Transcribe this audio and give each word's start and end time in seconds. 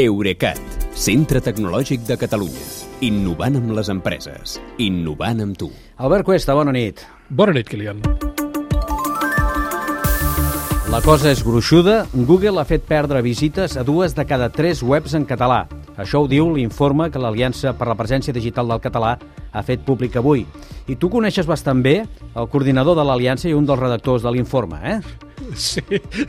Eurecat, 0.00 0.56
centre 0.96 1.42
tecnològic 1.44 2.06
de 2.08 2.14
Catalunya. 2.16 2.62
Innovant 3.04 3.58
amb 3.58 3.74
les 3.76 3.90
empreses. 3.92 4.54
Innovant 4.80 5.42
amb 5.44 5.58
tu. 5.60 5.68
Albert 6.00 6.24
Cuesta, 6.24 6.54
bona 6.56 6.72
nit. 6.72 7.02
Bona 7.28 7.52
nit, 7.52 7.68
Kilian. 7.68 8.00
La 10.88 11.02
cosa 11.04 11.28
és 11.28 11.44
gruixuda. 11.44 12.06
Google 12.14 12.56
ha 12.62 12.64
fet 12.64 12.88
perdre 12.88 13.20
visites 13.20 13.76
a 13.76 13.84
dues 13.84 14.16
de 14.16 14.24
cada 14.24 14.48
tres 14.48 14.80
webs 14.80 15.12
en 15.12 15.28
català. 15.28 15.66
Això 16.00 16.22
ho 16.22 16.28
diu 16.28 16.48
l'informe 16.54 17.10
que 17.12 17.20
l'Aliança 17.20 17.74
per 17.76 17.86
la 17.88 17.96
Presència 17.98 18.32
Digital 18.32 18.68
del 18.68 18.80
Català 18.80 19.16
ha 19.52 19.62
fet 19.62 19.82
públic 19.84 20.16
avui. 20.16 20.46
I 20.88 20.96
tu 20.96 21.10
coneixes 21.12 21.46
bastant 21.46 21.82
bé 21.84 21.98
el 22.34 22.48
coordinador 22.48 22.96
de 22.96 23.04
l'Aliança 23.04 23.48
i 23.50 23.54
un 23.54 23.66
dels 23.68 23.78
redactors 23.80 24.22
de 24.24 24.32
l'informe, 24.32 24.80
eh? 24.82 25.00
Sí, 25.58 25.82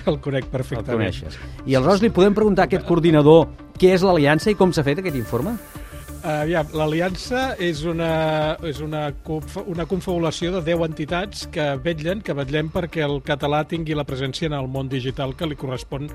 el 0.09 0.17
conec 0.19 0.45
El 0.45 0.49
perfectament. 0.51 0.97
coneixes. 0.97 1.37
I 1.65 1.75
aleshores 1.75 2.01
li 2.01 2.09
podem 2.09 2.33
preguntar 2.33 2.65
a 2.65 2.65
aquest 2.71 2.85
coordinador 2.87 3.47
què 3.79 3.93
és 3.93 4.03
l'Aliança 4.03 4.51
i 4.51 4.55
com 4.59 4.73
s'ha 4.73 4.83
fet 4.83 4.99
aquest 4.99 5.15
informe? 5.15 5.55
Aviam, 6.23 6.69
l'Aliança 6.71 7.39
és, 7.59 7.81
una, 7.83 8.55
és 8.63 8.77
una, 8.79 9.09
una 9.67 9.85
confabulació 9.91 10.53
de 10.53 10.61
10 10.63 10.83
entitats 10.85 11.41
que 11.51 11.65
vetllen, 11.83 12.21
que 12.23 12.31
vetllem 12.37 12.69
perquè 12.71 13.03
el 13.03 13.17
català 13.27 13.59
tingui 13.67 13.97
la 13.97 14.05
presència 14.07 14.47
en 14.47 14.55
el 14.55 14.69
món 14.71 14.87
digital 14.87 15.35
que 15.35 15.49
li 15.51 15.57
correspon 15.59 16.07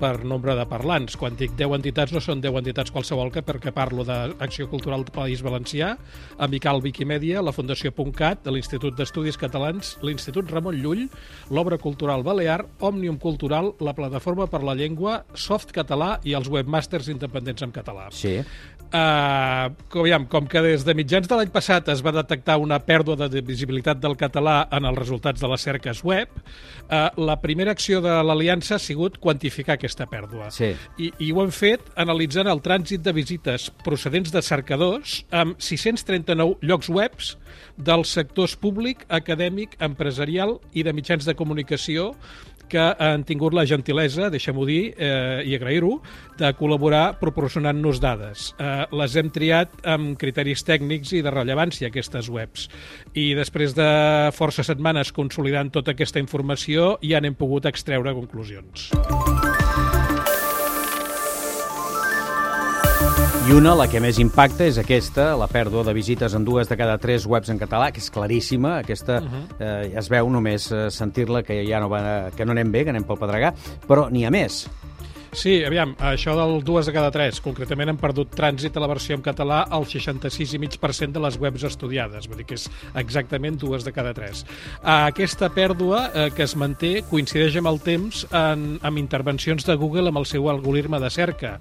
per 0.00 0.24
nombre 0.26 0.56
de 0.58 0.64
parlants. 0.66 1.14
Quan 1.14 1.38
dic 1.38 1.54
10 1.54 1.76
entitats, 1.78 2.10
no 2.10 2.18
són 2.18 2.42
10 2.42 2.58
entitats 2.58 2.90
qualsevol, 2.90 3.30
que 3.30 3.44
perquè 3.46 3.70
parlo 3.70 4.02
d'Acció 4.02 4.66
Cultural 4.66 5.06
del 5.06 5.14
País 5.14 5.46
Valencià, 5.46 5.92
Amical 6.42 6.82
Wikimedia, 6.82 7.38
la 7.38 7.54
Fundació 7.54 7.94
.cat, 8.18 8.50
l'Institut 8.50 8.98
d'Estudis 8.98 9.38
Catalans, 9.38 9.94
l'Institut 10.02 10.50
Ramon 10.50 10.74
Llull, 10.82 11.06
l'Obra 11.54 11.78
Cultural 11.78 12.26
Balear, 12.26 12.64
Òmnium 12.82 13.22
Cultural, 13.22 13.76
la 13.78 13.94
Plataforma 13.94 14.50
per 14.50 14.64
la 14.66 14.74
Llengua, 14.74 15.20
Soft 15.38 15.70
Català 15.70 16.16
i 16.26 16.34
els 16.34 16.50
webmasters 16.50 17.14
independents 17.14 17.62
en 17.62 17.70
català. 17.70 18.10
Sí. 18.10 18.40
Uh, 18.92 19.72
aviam, 19.96 20.26
com 20.28 20.44
que 20.44 20.60
des 20.60 20.82
de 20.84 20.92
mitjans 20.92 21.24
de 21.24 21.36
l'any 21.38 21.48
passat 21.52 21.86
es 21.88 22.02
va 22.04 22.12
detectar 22.12 22.58
una 22.60 22.76
pèrdua 22.84 23.28
de 23.32 23.40
visibilitat 23.40 24.02
del 24.02 24.18
català 24.20 24.66
en 24.68 24.84
els 24.84 24.98
resultats 24.98 25.40
de 25.40 25.48
les 25.48 25.64
cerques 25.64 26.02
web, 26.04 26.28
uh, 26.36 27.08
la 27.16 27.38
primera 27.40 27.72
acció 27.72 28.02
de 28.04 28.18
l'Aliança 28.20 28.76
ha 28.76 28.82
sigut 28.82 29.16
quantificar 29.22 29.78
aquesta 29.78 30.04
pèrdua. 30.10 30.50
Sí. 30.52 30.74
I, 31.00 31.08
I 31.24 31.32
ho 31.32 31.40
hem 31.40 31.54
fet 31.56 31.88
analitzant 31.96 32.52
el 32.52 32.60
trànsit 32.60 33.00
de 33.06 33.16
visites 33.16 33.70
procedents 33.80 34.34
de 34.34 34.44
cercadors 34.44 35.22
amb 35.32 35.56
639 35.56 36.60
llocs 36.60 36.92
webs 36.92 37.36
dels 37.80 38.12
sectors 38.12 38.58
públic, 38.60 39.06
acadèmic, 39.08 39.78
empresarial 39.80 40.58
i 40.76 40.84
de 40.84 40.92
mitjans 40.92 41.24
de 41.24 41.36
comunicació 41.38 42.12
que 42.72 42.84
han 43.04 43.26
tingut 43.28 43.52
la 43.52 43.66
gentilesa, 43.68 44.30
deixem-ho 44.32 44.64
dir 44.68 44.80
eh, 44.96 45.42
i 45.44 45.56
agrair-ho, 45.58 45.98
de 46.40 46.52
col·laborar 46.56 47.18
proporcionant-nos 47.20 48.00
dades. 48.00 48.48
Eh, 48.56 48.81
les 48.90 49.16
hem 49.16 49.30
triat 49.30 49.86
amb 49.88 50.16
criteris 50.20 50.64
tècnics 50.66 51.12
i 51.16 51.22
de 51.22 51.32
rellevància, 51.32 51.88
aquestes 51.92 52.28
webs. 52.32 52.68
I 53.14 53.32
després 53.38 53.76
de 53.78 53.88
força 54.36 54.64
setmanes 54.66 55.12
consolidant 55.12 55.70
tota 55.72 55.94
aquesta 55.94 56.22
informació, 56.22 56.96
ja 57.02 57.20
n'hem 57.20 57.38
pogut 57.38 57.66
extreure 57.70 58.14
conclusions. 58.16 58.90
I 63.42 63.56
una, 63.56 63.72
la 63.74 63.88
que 63.90 63.98
més 63.98 64.20
impacta, 64.22 64.68
és 64.70 64.76
aquesta, 64.78 65.32
la 65.34 65.48
pèrdua 65.50 65.82
de 65.82 65.92
visites 65.96 66.36
en 66.38 66.44
dues 66.46 66.68
de 66.70 66.76
cada 66.78 66.94
tres 67.02 67.24
webs 67.26 67.50
en 67.50 67.58
català, 67.58 67.88
que 67.90 67.98
és 67.98 68.06
claríssima. 68.14 68.76
Aquesta 68.84 69.18
uh 69.18 69.26
-huh. 69.26 69.42
eh, 69.58 69.98
es 69.98 70.08
veu 70.08 70.30
només 70.30 70.70
eh, 70.70 70.90
sentir-la 70.90 71.42
que 71.42 71.64
ja 71.66 71.80
no, 71.80 71.88
va, 71.88 72.30
que 72.30 72.44
no 72.44 72.52
anem 72.52 72.70
bé, 72.70 72.84
que 72.84 72.90
anem 72.90 73.04
pel 73.04 73.18
pedregar, 73.18 73.52
però 73.88 74.08
n'hi 74.10 74.24
ha 74.24 74.30
més. 74.30 74.68
Sí, 75.32 75.62
aviam, 75.64 75.94
això 76.04 76.34
del 76.36 76.58
dues 76.60 76.84
de 76.84 76.92
cada 76.92 77.08
tres, 77.08 77.38
concretament 77.40 77.88
hem 77.88 77.96
perdut 77.96 78.34
trànsit 78.36 78.74
a 78.76 78.82
la 78.84 78.88
versió 78.90 79.16
en 79.16 79.22
català 79.24 79.62
al 79.72 79.86
66,5% 79.88 81.16
de 81.16 81.22
les 81.24 81.38
webs 81.40 81.64
estudiades, 81.64 82.26
vull 82.28 82.42
dir 82.42 82.44
que 82.50 82.58
és 82.58 82.66
exactament 83.00 83.56
dues 83.56 83.86
de 83.86 83.94
cada 83.96 84.12
tres. 84.12 84.42
Aquesta 84.84 85.48
pèrdua 85.54 86.02
eh, 86.10 86.26
que 86.36 86.44
es 86.44 86.52
manté 86.60 86.98
coincideix 87.08 87.56
amb 87.62 87.72
el 87.72 87.80
temps 87.80 88.26
en, 88.28 88.76
amb 88.84 89.00
intervencions 89.00 89.64
de 89.64 89.78
Google 89.80 90.12
amb 90.12 90.20
el 90.20 90.28
seu 90.28 90.52
algoritme 90.52 91.00
de 91.00 91.08
cerca 91.16 91.56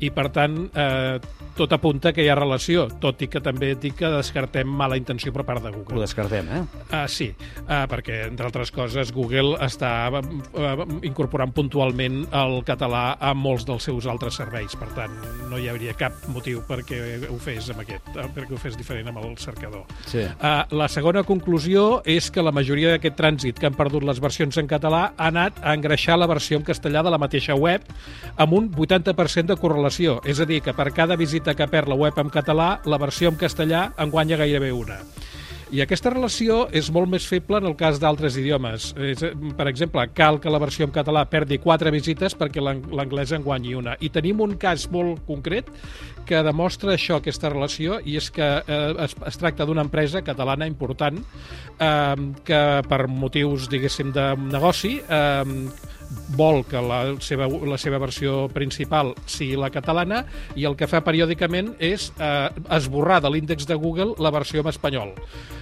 i 0.00 0.10
per 0.14 0.28
tant 0.34 0.56
eh, 0.74 1.18
tot 1.54 1.72
apunta 1.72 2.12
que 2.12 2.24
hi 2.24 2.28
ha 2.30 2.34
relació, 2.34 2.88
tot 3.00 3.22
i 3.22 3.28
que 3.30 3.40
també 3.42 3.70
et 3.74 3.80
dic 3.82 3.94
que 4.00 4.10
descartem 4.10 4.66
mala 4.66 4.98
intenció 4.98 5.32
per 5.32 5.44
part 5.46 5.62
de 5.62 5.70
Ho 5.70 5.76
Google. 5.76 6.02
descartem, 6.02 6.48
eh? 6.50 6.62
Uh, 6.90 7.04
sí, 7.06 7.28
uh, 7.62 7.84
perquè, 7.90 8.24
entre 8.26 8.48
altres 8.48 8.72
coses, 8.74 9.12
Google 9.14 9.54
està 9.62 9.92
uh, 10.10 10.84
incorporant 11.06 11.52
puntualment 11.54 12.24
el 12.34 12.56
català 12.66 13.04
a 13.20 13.32
molts 13.38 13.66
dels 13.68 13.86
seus 13.86 14.08
altres 14.10 14.34
serveis. 14.40 14.74
Per 14.78 14.88
tant, 14.96 15.14
no 15.50 15.60
hi 15.60 15.68
hauria 15.70 15.94
cap 15.98 16.26
motiu 16.34 16.64
perquè 16.66 17.00
ho 17.30 17.38
fes 17.38 17.70
amb 17.70 17.84
aquest, 17.84 18.10
uh, 18.16 18.26
perquè 18.34 18.56
ho 18.56 18.60
fes 18.60 18.78
diferent 18.80 19.12
amb 19.12 19.22
el 19.22 19.38
cercador. 19.38 19.86
Sí. 20.10 20.26
Uh, 20.40 20.64
la 20.74 20.90
segona 20.90 21.22
conclusió 21.22 22.02
és 22.04 22.32
que 22.34 22.42
la 22.42 22.54
majoria 22.54 22.96
d'aquest 22.96 23.18
trànsit 23.20 23.62
que 23.62 23.70
han 23.70 23.78
perdut 23.78 24.02
les 24.02 24.18
versions 24.22 24.58
en 24.58 24.70
català 24.70 25.04
ha 25.14 25.30
anat 25.30 25.62
a 25.62 25.76
engreixar 25.78 26.18
la 26.18 26.26
versió 26.30 26.58
en 26.58 26.66
castellà 26.66 27.04
de 27.06 27.14
la 27.14 27.20
mateixa 27.22 27.54
web 27.54 27.86
amb 28.36 28.58
un 28.58 28.70
80% 28.74 29.54
de 29.54 29.60
correlació. 29.60 29.83
És 30.24 30.40
a 30.40 30.46
dir, 30.48 30.60
que 30.62 30.72
per 30.74 30.90
cada 30.92 31.16
visita 31.16 31.54
que 31.54 31.68
perd 31.68 31.88
la 31.88 31.98
web 31.98 32.18
en 32.18 32.30
català, 32.30 32.80
la 32.84 32.98
versió 32.98 33.28
en 33.32 33.36
castellà 33.40 33.92
en 33.98 34.10
guanya 34.10 34.36
gairebé 34.40 34.72
una. 34.72 35.00
I 35.74 35.80
aquesta 35.82 36.10
relació 36.12 36.68
és 36.70 36.86
molt 36.94 37.08
més 37.10 37.24
feble 37.26 37.58
en 37.58 37.64
el 37.66 37.74
cas 37.74 37.96
d'altres 37.98 38.36
idiomes. 38.38 38.92
És, 38.94 39.24
per 39.58 39.66
exemple, 39.66 40.04
cal 40.14 40.36
que 40.38 40.52
la 40.52 40.60
versió 40.62 40.86
en 40.86 40.92
català 40.94 41.24
perdi 41.26 41.58
quatre 41.58 41.90
visites 41.90 42.36
perquè 42.38 42.62
l'ang- 42.62 42.84
l'anglès 42.94 43.32
en 43.34 43.42
guanyi 43.42 43.74
una. 43.74 43.96
I 43.98 44.12
tenim 44.14 44.40
un 44.44 44.54
cas 44.60 44.84
molt 44.92 45.24
concret 45.26 45.66
que 46.28 46.44
demostra 46.46 46.94
això, 46.94 47.16
aquesta 47.18 47.50
relació, 47.50 47.98
i 48.04 48.14
és 48.20 48.30
que 48.30 48.46
eh, 48.62 48.94
es, 49.02 49.16
es 49.26 49.40
tracta 49.40 49.66
d'una 49.66 49.82
empresa 49.82 50.22
catalana 50.22 50.68
important 50.70 51.18
eh, 51.18 52.30
que 52.44 52.62
per 52.88 53.08
motius, 53.08 53.66
diguéssim, 53.72 54.12
de 54.14 54.30
negoci 54.46 55.00
eh, 55.02 55.42
vol 56.38 56.62
que 56.66 56.80
la 56.82 57.00
seva, 57.22 57.46
la 57.48 57.78
seva 57.80 58.00
versió 58.02 58.48
principal 58.52 59.12
sigui 59.26 59.58
la 59.60 59.70
catalana 59.74 60.24
i 60.58 60.66
el 60.68 60.76
que 60.78 60.88
fa 60.90 61.02
periòdicament 61.06 61.74
és 61.78 62.10
eh, 62.18 62.48
esborrar 62.74 63.20
de 63.24 63.30
l'índex 63.32 63.68
de 63.70 63.78
Google 63.78 64.14
la 64.18 64.32
versió 64.34 64.64
en 64.64 64.72
espanyol. 64.72 65.14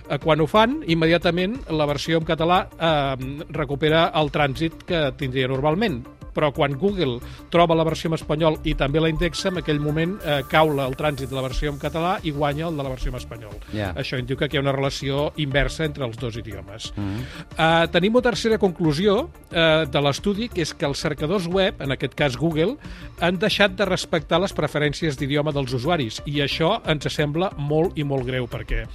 Eh, 0.08 0.18
quan 0.22 0.40
ho 0.40 0.48
fan, 0.50 0.80
immediatament 0.86 1.60
la 1.70 1.86
versió 1.90 2.20
en 2.20 2.28
català 2.28 2.64
eh, 2.72 3.44
recupera 3.52 4.08
el 4.18 4.32
trànsit 4.34 4.84
que 4.88 5.06
tindria 5.20 5.50
normalment 5.52 6.02
però 6.34 6.52
quan 6.54 6.76
Google 6.78 7.20
troba 7.50 7.76
la 7.78 7.86
versió 7.86 8.10
en 8.10 8.16
espanyol 8.18 8.58
i 8.64 8.74
també 8.78 9.00
la 9.00 9.10
indexa, 9.12 9.50
en 9.50 9.60
aquell 9.62 9.80
moment 9.82 10.16
eh, 10.24 10.40
caula 10.50 10.86
el 10.88 10.96
trànsit 10.98 11.30
de 11.30 11.38
la 11.38 11.44
versió 11.46 11.72
en 11.72 11.80
català 11.82 12.18
i 12.22 12.32
guanya 12.34 12.68
el 12.68 12.78
de 12.78 12.86
la 12.86 12.92
versió 12.92 13.12
en 13.12 13.18
espanyol. 13.20 13.56
Ja. 13.72 13.92
Això 13.98 14.18
indica 14.20 14.48
que 14.48 14.56
hi 14.56 14.60
ha 14.60 14.64
una 14.64 14.74
relació 14.74 15.30
inversa 15.42 15.84
entre 15.88 16.06
els 16.08 16.18
dos 16.18 16.36
idiomes. 16.36 16.92
Mm 16.96 17.02
-hmm. 17.02 17.22
uh, 17.58 17.90
tenim 17.90 18.14
una 18.14 18.22
tercera 18.22 18.58
conclusió 18.58 19.22
uh, 19.24 19.84
de 19.86 20.00
l'estudi, 20.00 20.48
que 20.48 20.62
és 20.62 20.74
que 20.74 20.86
els 20.86 20.98
cercadors 20.98 21.46
web, 21.46 21.80
en 21.80 21.92
aquest 21.92 22.14
cas 22.14 22.36
Google, 22.36 22.76
han 23.20 23.38
deixat 23.38 23.76
de 23.76 23.84
respectar 23.84 24.40
les 24.40 24.52
preferències 24.52 25.18
d'idioma 25.18 25.52
dels 25.52 25.72
usuaris 25.72 26.22
i 26.26 26.40
això 26.40 26.80
ens 26.86 27.08
sembla 27.12 27.52
molt 27.56 27.98
i 27.98 28.04
molt 28.04 28.26
greu 28.26 28.46
perquè 28.46 28.86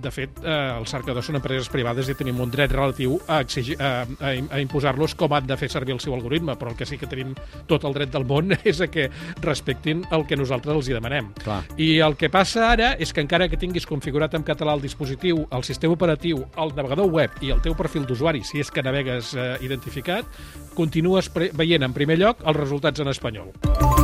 de 0.00 0.10
fet, 0.10 0.40
eh, 0.42 0.54
els 0.78 0.90
cercadors 0.90 1.28
són 1.28 1.38
empreses 1.38 1.68
privades 1.72 2.08
i 2.10 2.16
tenim 2.18 2.40
un 2.42 2.50
dret 2.52 2.72
relatiu 2.72 3.16
a, 3.26 3.40
exigir, 3.44 3.76
a, 3.80 4.04
a, 4.04 4.32
a 4.34 4.60
imposar-los 4.62 5.14
com 5.18 5.32
han 5.36 5.46
de 5.46 5.56
fer 5.60 5.70
servir 5.72 5.94
el 5.94 6.02
seu 6.02 6.14
algoritme, 6.16 6.56
però 6.60 6.72
el 6.72 6.78
que 6.78 6.86
sí 6.88 6.98
que 7.00 7.08
tenim 7.10 7.34
tot 7.70 7.86
el 7.86 7.96
dret 7.96 8.12
del 8.14 8.26
món 8.28 8.54
és 8.64 8.80
a 8.84 8.88
que 8.90 9.08
respectin 9.42 10.04
el 10.14 10.26
que 10.28 10.38
nosaltres 10.40 10.74
els 10.74 10.90
hi 10.90 10.96
demanem. 10.96 11.30
Clar. 11.44 11.62
I 11.80 11.98
el 12.04 12.18
que 12.20 12.30
passa 12.32 12.68
ara 12.72 12.94
és 12.98 13.14
que 13.14 13.24
encara 13.24 13.48
que 13.48 13.60
tinguis 13.60 13.86
configurat 13.88 14.34
en 14.34 14.46
català 14.46 14.76
el 14.76 14.84
dispositiu, 14.84 15.44
el 15.54 15.66
sistema 15.66 15.94
operatiu, 15.96 16.44
el 16.60 16.74
navegador 16.76 17.10
web 17.10 17.42
i 17.44 17.52
el 17.54 17.62
teu 17.64 17.76
perfil 17.78 18.08
d'usuari, 18.08 18.44
si 18.44 18.62
és 18.62 18.72
que 18.74 18.84
navegues 18.84 19.34
eh, 19.34 19.54
identificat, 19.64 20.28
continues 20.74 21.30
veient 21.34 21.86
en 21.86 21.94
primer 21.96 22.18
lloc 22.20 22.42
els 22.44 22.58
resultats 22.58 23.04
en 23.04 23.14
espanyol. 23.14 24.03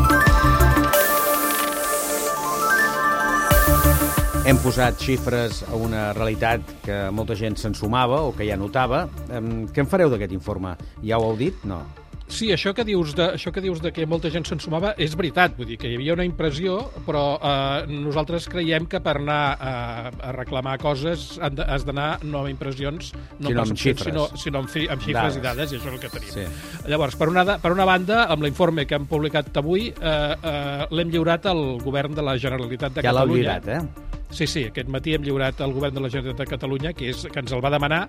Hem 4.50 4.58
posat 4.58 4.98
xifres 4.98 5.60
a 5.62 5.76
una 5.78 6.08
realitat 6.10 6.64
que 6.82 6.94
molta 7.14 7.36
gent 7.38 7.54
se'n 7.60 7.74
sumava 7.78 8.16
o 8.26 8.32
que 8.34 8.48
ja 8.48 8.56
notava. 8.58 9.04
Què 9.30 9.78
en 9.84 9.86
fareu 9.86 10.10
d'aquest 10.10 10.32
informe? 10.34 10.72
Ja 11.06 11.20
ho 11.20 11.28
heu 11.28 11.36
dit? 11.38 11.60
No. 11.70 11.84
Sí, 12.26 12.48
això 12.50 12.72
que 12.74 12.82
dius 12.86 13.12
de, 13.14 13.28
això 13.36 13.52
que, 13.54 13.62
dius 13.62 13.78
de 13.82 13.92
que 13.94 14.08
molta 14.10 14.26
gent 14.34 14.48
se'n 14.48 14.58
sumava 14.62 14.90
és 14.98 15.14
veritat, 15.18 15.54
vull 15.54 15.68
dir 15.70 15.78
que 15.78 15.86
hi 15.86 15.94
havia 16.00 16.16
una 16.16 16.26
impressió, 16.26 16.80
però 17.06 17.22
eh, 17.38 17.86
nosaltres 17.94 18.48
creiem 18.50 18.90
que 18.90 18.98
per 19.02 19.16
anar 19.20 19.38
a, 19.54 19.72
a 20.10 20.34
reclamar 20.34 20.76
coses 20.82 21.38
has 21.38 21.86
d'anar 21.86 22.10
no 22.26 22.42
amb 22.42 22.50
impressions, 22.50 23.14
no 23.38 23.54
Sinó 23.54 23.64
amb 23.68 23.78
xifres. 23.78 24.10
sinó, 24.10 24.26
sinó 24.34 24.64
amb, 24.64 24.74
fi, 24.74 24.88
amb 24.90 25.06
xifres 25.06 25.38
Dades. 25.38 25.38
i 25.38 25.46
dades, 25.46 25.72
i 25.74 25.78
això 25.78 25.94
és 25.94 25.94
el 25.94 26.02
que 26.02 26.12
tenim. 26.18 26.34
Sí. 26.34 26.90
Llavors, 26.90 27.14
per 27.22 27.30
una, 27.30 27.46
per 27.62 27.70
una 27.78 27.86
banda, 27.86 28.24
amb 28.26 28.42
l'informe 28.46 28.82
que 28.86 28.98
hem 28.98 29.06
publicat 29.10 29.62
avui, 29.62 29.92
eh, 29.94 30.14
eh, 30.42 30.86
l'hem 30.90 31.14
lliurat 31.14 31.46
al 31.54 31.64
govern 31.86 32.18
de 32.18 32.26
la 32.26 32.34
Generalitat 32.38 32.98
de 32.98 33.06
Ja 33.06 33.14
l'heu 33.14 33.26
Catalunya. 33.30 33.60
lliurat, 33.62 33.74
eh? 33.78 34.09
Sí, 34.30 34.46
sí, 34.46 34.62
aquest 34.68 34.88
matí 34.88 35.14
hem 35.16 35.24
lliurat 35.26 35.58
al 35.60 35.72
govern 35.74 35.96
de 35.96 36.02
la 36.04 36.08
Generalitat 36.08 36.44
de 36.44 36.50
Catalunya, 36.52 36.92
que, 36.94 37.08
és, 37.10 37.24
que 37.26 37.42
ens 37.42 37.50
el 37.50 37.62
va 37.64 37.72
demanar, 37.74 38.04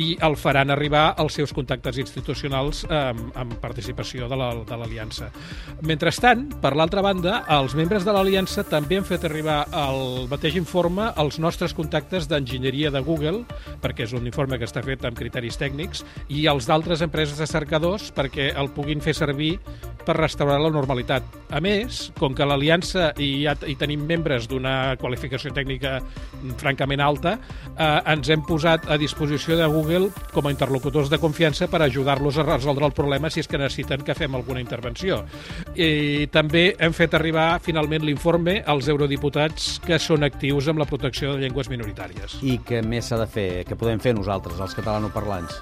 i 0.00 0.14
el 0.24 0.36
faran 0.40 0.72
arribar 0.72 1.12
als 1.20 1.36
seus 1.36 1.52
contactes 1.52 1.98
institucionals 2.00 2.84
amb, 2.88 3.28
amb 3.36 3.52
participació 3.60 4.30
de 4.30 4.38
l'Aliança. 4.38 5.28
La, 5.28 5.88
Mentrestant, 5.90 6.46
per 6.62 6.72
l'altra 6.78 7.04
banda, 7.04 7.42
els 7.58 7.76
membres 7.78 8.06
de 8.08 8.14
l'Aliança 8.16 8.64
també 8.64 8.98
han 8.98 9.06
fet 9.08 9.26
arribar 9.28 9.60
el 9.76 10.26
mateix 10.32 10.56
informe 10.56 11.10
als 11.20 11.38
nostres 11.38 11.76
contactes 11.76 12.30
d'enginyeria 12.30 12.92
de 12.94 13.04
Google, 13.04 13.44
perquè 13.84 14.08
és 14.08 14.16
un 14.16 14.26
informe 14.26 14.58
que 14.58 14.68
està 14.68 14.82
fet 14.86 15.04
amb 15.04 15.18
criteris 15.20 15.60
tècnics, 15.60 16.04
i 16.32 16.46
als 16.48 16.68
d'altres 16.70 17.04
empreses 17.04 17.36
de 17.38 17.46
cercadors 17.50 18.08
perquè 18.16 18.50
el 18.56 18.72
puguin 18.72 19.04
fer 19.04 19.14
servir 19.18 19.58
per 20.08 20.16
restaurar 20.16 20.56
la 20.62 20.70
normalitat. 20.72 21.26
A 21.52 21.60
més, 21.64 22.06
com 22.16 22.32
que 22.36 22.46
l'Aliança 22.48 23.10
hi, 23.20 23.44
ha, 23.48 23.54
hi 23.68 23.76
tenim 23.76 24.06
membres 24.08 24.46
d'una 24.48 24.96
qualificació 25.00 25.52
tècnica 25.56 25.98
francament 26.60 27.02
alta, 27.04 27.34
eh, 27.74 28.12
ens 28.14 28.30
hem 28.32 28.44
posat 28.48 28.88
a 28.88 28.96
disposició 29.00 29.58
de 29.58 29.66
Google 29.68 30.08
com 30.32 30.48
a 30.48 30.52
interlocutors 30.54 31.12
de 31.12 31.20
confiança 31.20 31.68
per 31.68 31.82
ajudar-los 31.84 32.38
a 32.38 32.46
resoldre 32.46 32.88
el 32.88 32.96
problema 32.96 33.28
si 33.28 33.42
és 33.42 33.50
que 33.50 33.60
necessiten 33.60 34.04
que 34.04 34.16
fem 34.16 34.36
alguna 34.38 34.62
intervenció. 34.64 35.20
I 35.76 36.28
també 36.32 36.70
hem 36.78 36.96
fet 36.96 37.16
arribar 37.18 37.50
finalment 37.64 38.06
l'informe 38.06 38.62
als 38.64 38.88
eurodiputats 38.88 39.76
que 39.84 40.00
són 40.00 40.24
actius 40.24 40.70
amb 40.72 40.80
la 40.80 40.88
protecció 40.88 41.34
de 41.34 41.44
llengües 41.44 41.68
minoritàries. 41.68 42.38
I 42.40 42.58
què 42.64 42.80
més 42.84 43.10
s'ha 43.10 43.20
de 43.20 43.28
fer? 43.28 43.50
Què 43.68 43.76
podem 43.76 44.00
fer 44.00 44.16
nosaltres, 44.16 44.60
els 44.60 44.76
catalanoparlants? 44.78 45.60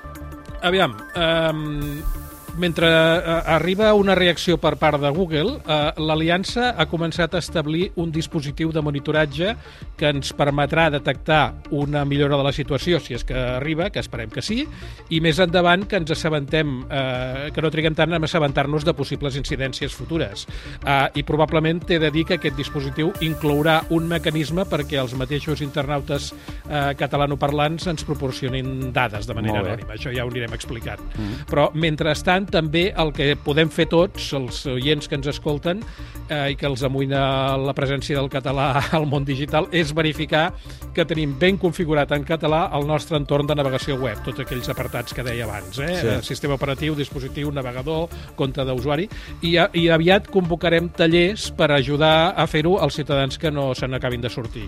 Aviam, 0.67 0.95
eh, 1.15 2.23
mentre 2.57 2.89
eh, 2.89 3.43
arriba 3.57 3.93
una 3.95 4.15
reacció 4.15 4.57
per 4.59 4.77
part 4.81 5.01
de 5.01 5.11
Google, 5.11 5.59
eh, 5.61 5.93
l'Aliança 6.01 6.73
ha 6.77 6.87
començat 6.89 7.35
a 7.35 7.43
establir 7.43 7.91
un 8.01 8.11
dispositiu 8.13 8.73
de 8.73 8.83
monitoratge 8.83 9.55
que 9.97 10.11
ens 10.13 10.33
permetrà 10.37 10.89
detectar 10.93 11.63
una 11.71 12.05
millora 12.05 12.37
de 12.37 12.47
la 12.47 12.53
situació, 12.53 13.01
si 13.01 13.17
és 13.17 13.25
que 13.25 13.37
arriba, 13.37 13.91
que 13.91 14.01
esperem 14.03 14.31
que 14.33 14.45
sí, 14.45 14.63
i 15.11 15.21
més 15.25 15.41
endavant 15.43 15.87
que 15.89 16.01
ens 16.01 16.13
assabentem, 16.13 16.79
eh, 16.89 17.51
que 17.55 17.65
no 17.65 17.73
triguem 17.73 17.97
tant 17.97 18.17
a 18.17 18.21
assabentar-nos 18.27 18.85
de 18.85 18.95
possibles 18.97 19.37
incidències 19.37 19.95
futures. 19.95 20.47
Eh, 20.85 21.21
I 21.21 21.25
probablement 21.27 21.85
t'he 21.87 22.01
de 22.03 22.11
dir 22.11 22.27
que 22.27 22.41
aquest 22.41 22.57
dispositiu 22.59 23.13
inclourà 23.25 23.83
un 23.95 24.09
mecanisme 24.09 24.67
perquè 24.69 25.01
els 25.01 25.15
mateixos 25.19 25.63
internautes 25.65 26.33
eh, 26.33 26.93
catalanoparlants 26.99 27.89
ens 27.93 28.05
proporcionin 28.07 28.93
dades 28.93 29.29
de 29.29 29.37
manera 29.37 29.63
anònima. 29.63 29.95
Això 29.97 30.13
ja 30.15 30.25
ho 30.25 30.33
anirem 30.33 30.55
explicant. 30.57 31.03
Mm. 31.17 31.47
Però, 31.51 31.69
mentrestant, 31.75 32.46
també 32.51 32.89
el 32.97 33.13
que 33.17 33.33
podem 33.45 33.71
fer 33.73 33.89
tots, 33.91 34.31
els 34.37 34.63
oients 34.71 35.09
que 35.09 35.17
ens 35.19 35.29
escolten 35.31 35.83
eh, 36.29 36.53
i 36.53 36.57
que 36.59 36.69
els 36.69 36.83
amoïna 36.87 37.57
la 37.61 37.75
presència 37.77 38.19
del 38.19 38.31
català 38.33 38.69
al 38.97 39.07
món 39.11 39.27
digital, 39.27 39.69
és 39.73 39.93
verificar 39.97 40.49
que 40.97 41.07
tenim 41.09 41.35
ben 41.39 41.59
configurat 41.61 42.13
en 42.17 42.25
català 42.27 42.67
el 42.77 42.87
nostre 42.89 43.19
entorn 43.21 43.49
de 43.49 43.57
navegació 43.59 43.99
web, 44.01 44.23
tots 44.27 44.45
aquells 44.45 44.71
apartats 44.73 45.15
que 45.17 45.25
deia 45.27 45.47
abans, 45.47 45.81
eh? 45.83 45.93
Sí. 46.01 46.17
sistema 46.27 46.57
operatiu, 46.57 46.97
dispositiu, 46.99 47.53
navegador, 47.55 48.09
compte 48.39 48.65
d'usuari, 48.67 49.09
i, 49.43 49.57
i 49.57 49.87
aviat 49.93 50.31
convocarem 50.33 50.91
tallers 50.97 51.51
per 51.57 51.71
ajudar 51.77 52.33
a 52.37 52.47
fer-ho 52.51 52.77
als 52.83 52.99
ciutadans 52.99 53.39
que 53.39 53.53
no 53.53 53.73
se 53.75 53.89
n'acabin 53.89 54.25
de 54.25 54.33
sortir. 54.33 54.67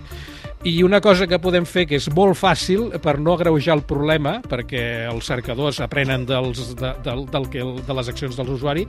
I 0.67 0.83
una 0.83 0.99
cosa 0.99 1.23
que 1.23 1.37
podem 1.39 1.63
fer, 1.63 1.85
que 1.87 1.95
és 1.95 2.09
molt 2.11 2.35
fàcil, 2.35 2.89
per 2.99 3.13
no 3.23 3.31
agreujar 3.37 3.77
el 3.77 3.83
problema, 3.87 4.33
perquè 4.43 4.81
els 5.07 5.29
cercadors 5.31 5.77
aprenen 5.79 6.25
dels, 6.27 6.73
de, 6.75 6.89
del, 7.05 7.21
del 7.31 7.45
que 7.53 7.63
de 7.87 7.95
les 7.95 8.09
accions 8.11 8.35
dels 8.35 8.51
usuari 8.57 8.83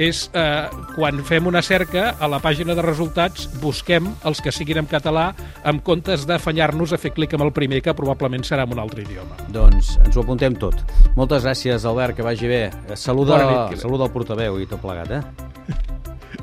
és 0.00 0.22
eh, 0.32 0.70
quan 0.94 1.20
fem 1.28 1.50
una 1.50 1.60
cerca 1.60 2.14
a 2.16 2.30
la 2.30 2.38
pàgina 2.40 2.72
de 2.78 2.84
resultats 2.86 3.50
busquem 3.60 4.08
els 4.24 4.40
que 4.40 4.54
siguin 4.54 4.80
en 4.80 4.88
català 4.88 5.26
en 5.68 5.82
comptes 5.84 6.24
d'afanyar-nos 6.24 6.96
a 6.96 7.00
fer 7.02 7.12
clic 7.12 7.36
amb 7.36 7.44
el 7.44 7.52
primer 7.52 7.82
que 7.84 7.94
probablement 7.96 8.46
serà 8.48 8.64
en 8.64 8.72
un 8.72 8.80
altre 8.80 9.04
idioma. 9.04 9.36
Doncs 9.52 9.98
ens 10.00 10.16
ho 10.16 10.24
apuntem 10.24 10.56
tot. 10.56 10.80
Moltes 11.20 11.44
gràcies, 11.44 11.84
Albert, 11.84 12.16
que 12.16 12.24
vagi 12.24 12.48
bé. 12.48 12.62
Saluda, 12.96 13.42
nit, 13.44 13.84
saluda 13.84 14.08
el 14.08 14.16
portaveu 14.16 14.56
i 14.56 14.70
tot 14.72 14.80
plegat, 14.80 15.12
eh? 15.20 15.22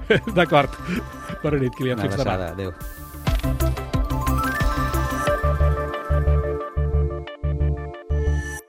D'acord. 0.38 0.78
Bona 1.42 1.66
nit, 1.66 1.74
Kilian. 1.74 2.06
Fins 2.06 2.22
demà. 2.22 2.38
Adéu. 2.52 2.78